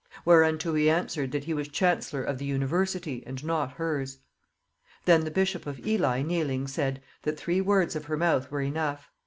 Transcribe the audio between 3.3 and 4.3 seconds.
not hers.